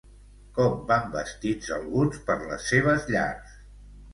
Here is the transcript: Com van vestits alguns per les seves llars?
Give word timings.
Com 0.59 0.77
van 0.91 1.03
vestits 1.17 1.69
alguns 1.77 2.25
per 2.31 2.39
les 2.45 2.67
seves 2.73 3.07
llars? 3.13 3.57